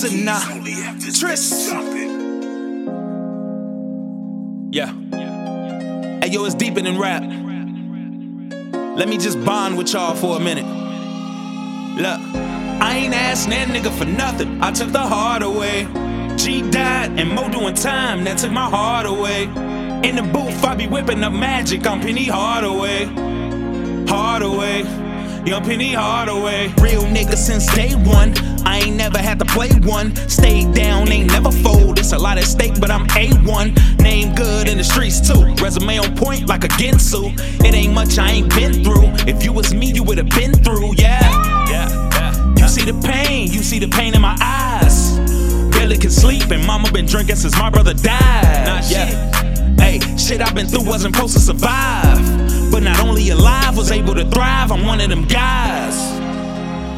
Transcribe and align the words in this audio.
Listen 0.00 0.24
now, 0.24 0.38
Tris. 1.12 1.72
Yeah. 4.70 4.92
Hey 6.20 6.28
yo, 6.30 6.44
it's 6.44 6.54
deeper 6.54 6.80
than 6.80 7.00
rap. 7.00 7.24
Let 8.96 9.08
me 9.08 9.18
just 9.18 9.44
bond 9.44 9.76
with 9.76 9.92
y'all 9.92 10.14
for 10.14 10.36
a 10.36 10.40
minute. 10.40 10.66
Look, 11.96 12.20
I 12.80 12.96
ain't 12.96 13.12
asked 13.12 13.48
that 13.48 13.66
nigga 13.66 13.90
for 13.90 14.04
nothing. 14.04 14.62
I 14.62 14.70
took 14.70 14.92
the 14.92 15.00
heart 15.00 15.42
away. 15.42 15.88
G 16.36 16.62
died 16.70 17.18
and 17.18 17.30
Mo 17.30 17.48
doing 17.50 17.74
time 17.74 18.22
that 18.22 18.38
took 18.38 18.52
my 18.52 18.70
heart 18.70 19.04
away. 19.04 19.46
In 20.08 20.14
the 20.14 20.22
booth, 20.22 20.64
I 20.64 20.76
be 20.76 20.86
whipping 20.86 21.24
up 21.24 21.32
magic. 21.32 21.84
I'm 21.84 22.00
Penny 22.00 22.26
Hardaway. 22.26 23.06
Hardaway. 24.06 25.07
Young 25.44 25.64
Penny 25.64 25.92
Hardaway. 25.92 26.68
Real 26.80 27.02
nigga 27.02 27.36
since 27.36 27.66
day 27.74 27.94
one. 27.94 28.34
I 28.66 28.80
ain't 28.80 28.96
never 28.96 29.18
had 29.18 29.38
to 29.38 29.44
play 29.44 29.70
one. 29.82 30.14
Stay 30.28 30.70
down, 30.72 31.10
ain't 31.10 31.30
never 31.30 31.50
fold. 31.50 31.98
It's 31.98 32.12
a 32.12 32.18
lot 32.18 32.38
at 32.38 32.44
stake, 32.44 32.80
but 32.80 32.90
I'm 32.90 33.06
A1. 33.08 33.98
Name 34.02 34.34
good 34.34 34.68
in 34.68 34.78
the 34.78 34.84
streets 34.84 35.20
too. 35.20 35.54
Resume 35.62 35.98
on 35.98 36.16
point 36.16 36.46
like 36.46 36.64
a 36.64 36.68
Ginsu. 36.68 37.32
It 37.64 37.74
ain't 37.74 37.94
much 37.94 38.18
I 38.18 38.30
ain't 38.30 38.54
been 38.54 38.84
through. 38.84 39.10
If 39.26 39.42
you 39.44 39.52
was 39.52 39.72
me, 39.72 39.92
you 39.92 40.02
would've 40.02 40.28
been 40.30 40.52
through, 40.52 40.94
yeah. 40.96 41.20
Yeah, 41.70 41.88
yeah. 42.12 42.54
You 42.56 42.68
see 42.68 42.84
the 42.84 43.00
pain, 43.06 43.50
you 43.50 43.62
see 43.62 43.78
the 43.78 43.88
pain 43.88 44.14
in 44.14 44.20
my 44.20 44.36
eyes. 44.40 45.18
Barely 45.70 45.96
can 45.96 46.10
sleep, 46.10 46.50
and 46.50 46.66
mama 46.66 46.90
been 46.92 47.06
drinking 47.06 47.36
since 47.36 47.56
my 47.58 47.70
brother 47.70 47.94
died. 47.94 48.66
Nah, 48.66 48.80
yeah. 48.88 49.48
Hey, 49.80 50.00
shit 50.16 50.42
I've 50.42 50.54
been 50.54 50.66
through 50.66 50.84
wasn't 50.84 51.14
supposed 51.14 51.34
to 51.34 51.40
survive. 51.40 52.67
Was 53.78 53.92
able 53.92 54.12
to 54.12 54.24
thrive. 54.24 54.72
I'm 54.72 54.84
one 54.84 55.00
of 55.00 55.08
them 55.08 55.24
guys. 55.24 55.96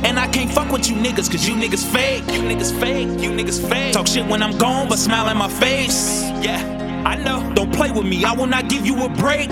And 0.03 0.19
I 0.19 0.27
can't 0.29 0.51
fuck 0.51 0.73
with 0.73 0.89
you 0.89 0.97
niggas, 0.97 1.31
cause 1.31 1.47
you 1.47 1.55
niggas 1.55 1.85
fake. 1.93 2.25
You 2.33 2.41
niggas 2.41 2.73
fake, 2.81 3.21
you 3.21 3.31
niggas 3.31 3.61
fake. 3.69 3.93
Talk 3.93 4.07
shit 4.07 4.27
when 4.27 4.43
I'm 4.43 4.57
gone, 4.57 4.89
but 4.89 4.99
smile 4.99 5.29
in 5.29 5.37
my 5.37 5.49
face. 5.49 6.23
Yeah, 6.41 7.03
I 7.05 7.17
know. 7.17 7.53
Don't 7.55 7.71
play 7.71 7.91
with 7.91 8.07
me, 8.07 8.25
I 8.25 8.33
will 8.33 8.47
not 8.47 8.71
give 8.71 8.87
you 8.87 9.05
a 9.05 9.11
break. 9.11 9.51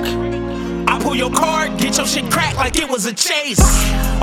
I 0.88 0.98
pull 1.02 1.14
your 1.14 1.30
card, 1.30 1.78
get 1.78 1.98
your 1.98 2.06
shit 2.06 2.30
cracked 2.30 2.56
like 2.56 2.76
it 2.78 2.88
was 2.88 3.04
a 3.04 3.12
chase. 3.12 3.60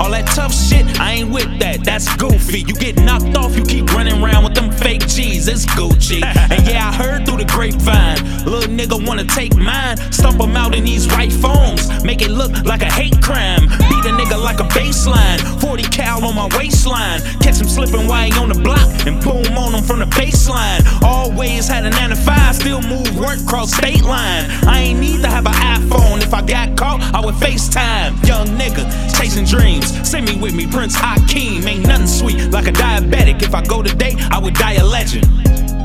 All 0.00 0.10
that 0.10 0.26
tough 0.34 0.52
shit, 0.52 0.98
I 0.98 1.12
ain't 1.12 1.30
with 1.30 1.60
that, 1.60 1.84
that's 1.84 2.12
goofy. 2.16 2.60
You 2.60 2.74
get 2.74 2.96
knocked 2.96 3.36
off, 3.36 3.56
you 3.56 3.64
keep 3.64 3.86
running 3.94 4.20
around 4.20 4.42
with 4.42 4.54
them 4.54 4.72
fake 4.72 5.06
G's, 5.06 5.46
it's 5.46 5.64
Gucci. 5.64 6.22
And 6.50 6.66
yeah, 6.66 6.88
I 6.88 6.92
heard 6.92 7.24
through 7.24 7.38
the 7.38 7.44
grapevine, 7.44 8.44
little 8.44 8.72
nigga 8.74 9.06
wanna 9.06 9.24
take 9.24 9.56
mine, 9.56 9.96
stomp 10.12 10.40
him 10.40 10.56
out 10.56 10.74
in 10.74 10.84
these 10.84 11.06
white 11.06 11.32
phones, 11.32 11.88
make 12.16 12.28
it 12.28 12.32
look 12.32 12.52
like 12.64 12.82
a 12.82 12.90
hate 12.90 13.20
crime. 13.22 13.60
Beat 13.60 14.04
a 14.06 14.12
nigga 14.16 14.42
like 14.42 14.60
a 14.60 14.68
baseline, 14.78 15.38
40 15.60 15.82
cal 15.84 16.24
on 16.24 16.34
my 16.34 16.48
waistline. 16.56 17.20
Catch 17.40 17.60
him 17.60 17.68
slipping 17.68 18.06
while 18.06 18.24
he 18.24 18.32
on 18.38 18.48
the 18.48 18.54
block, 18.54 18.88
and 19.06 19.22
boom 19.22 19.56
on 19.58 19.74
him 19.74 19.84
from 19.84 19.98
the 19.98 20.06
baseline. 20.06 20.80
Always 21.02 21.68
had 21.68 21.84
a 21.84 21.90
9 21.90 22.10
to 22.10 22.16
5, 22.16 22.56
still 22.56 22.82
move 22.82 23.18
work 23.18 23.44
cross 23.46 23.74
state 23.74 24.02
line. 24.02 24.44
I 24.66 24.80
ain't 24.80 25.00
need 25.00 25.20
to 25.22 25.28
have 25.28 25.46
an 25.46 25.52
iPhone 25.52 26.22
if 26.22 26.32
I 26.32 26.42
got 26.42 26.76
caught, 26.76 27.02
I 27.14 27.20
would 27.24 27.34
FaceTime. 27.34 28.26
Young 28.26 28.46
nigga, 28.58 28.84
chasing 29.18 29.44
dreams. 29.44 29.86
Send 30.08 30.26
me 30.26 30.36
with 30.36 30.54
me, 30.54 30.66
Prince 30.66 30.94
Hakeem. 30.96 31.66
Ain't 31.66 31.86
nothing 31.86 32.06
sweet 32.06 32.50
like 32.50 32.66
a 32.66 32.72
diabetic. 32.72 33.42
If 33.42 33.54
I 33.54 33.62
go 33.62 33.82
today, 33.82 34.14
I 34.30 34.38
would 34.38 34.54
die 34.54 34.74
a 34.74 34.84
legend. 34.84 35.26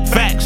Facts. 0.08 0.41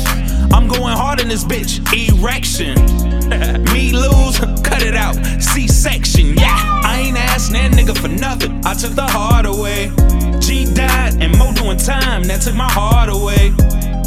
In 1.26 1.30
this 1.30 1.42
bitch. 1.42 1.82
Erection. 1.92 2.76
me 3.74 3.90
lose, 3.90 4.38
cut 4.62 4.80
it 4.80 4.94
out. 4.94 5.16
C 5.42 5.66
section, 5.66 6.36
yeah. 6.38 6.80
I 6.84 7.00
ain't 7.04 7.16
asked 7.16 7.50
that 7.50 7.72
nigga 7.72 7.98
for 7.98 8.06
nothing. 8.06 8.64
I 8.64 8.74
took 8.74 8.92
the 8.92 9.08
heart 9.08 9.44
away. 9.44 9.90
G 10.38 10.72
died 10.72 11.20
and 11.20 11.36
Mo 11.36 11.52
doing 11.52 11.78
time. 11.78 12.22
That 12.28 12.42
took 12.42 12.54
my 12.54 12.70
heart 12.70 13.08
away. 13.08 13.48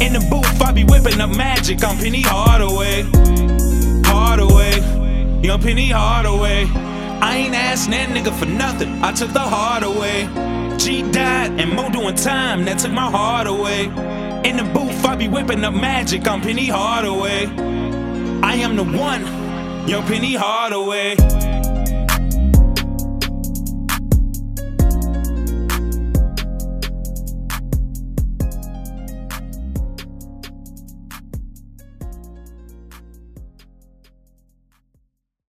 In 0.00 0.14
the 0.14 0.26
booth, 0.30 0.62
I 0.62 0.72
be 0.72 0.84
whipping 0.84 1.20
up 1.20 1.28
magic. 1.36 1.84
I'm 1.84 1.98
Penny 1.98 2.22
Hardaway. 2.22 3.02
Hardaway. 4.06 4.80
Young 5.42 5.60
Penny 5.60 5.90
Hardaway. 5.90 6.68
I 7.20 7.36
ain't 7.36 7.54
asked 7.54 7.90
that 7.90 8.08
nigga 8.08 8.32
for 8.32 8.46
nothing. 8.46 9.04
I 9.04 9.12
took 9.12 9.34
the 9.34 9.40
heart 9.40 9.82
away. 9.82 10.26
G 10.78 11.02
died 11.12 11.60
and 11.60 11.76
Mo 11.76 11.90
doing 11.90 12.14
time. 12.14 12.64
That 12.64 12.78
took 12.78 12.92
my 12.92 13.10
heart 13.10 13.46
away. 13.46 13.88
In 14.44 14.56
the 14.56 14.64
booth, 14.64 15.04
I 15.04 15.16
be 15.16 15.28
whipping 15.28 15.62
up 15.64 15.74
magic. 15.74 16.26
I'm 16.26 16.40
Penny 16.40 16.66
Hardaway. 16.66 17.46
I 18.42 18.54
am 18.54 18.74
the 18.74 18.84
one. 18.84 19.26
Young 19.86 20.02
Penny 20.06 20.34
Hardaway. 20.34 21.16